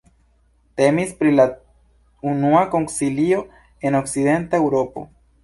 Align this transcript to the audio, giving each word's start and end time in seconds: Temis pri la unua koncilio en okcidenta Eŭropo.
Temis 0.79 1.11
pri 1.19 1.33
la 1.35 1.45
unua 2.33 2.63
koncilio 2.73 3.43
en 3.91 4.01
okcidenta 4.01 4.63
Eŭropo. 4.65 5.07